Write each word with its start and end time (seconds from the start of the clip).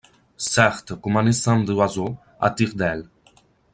Certes, 0.37 0.95
comme 0.99 1.17
un 1.17 1.27
essaim 1.27 1.63
d'oiseaux, 1.63 2.17
à 2.39 2.49
tire-d'aile 2.49 3.05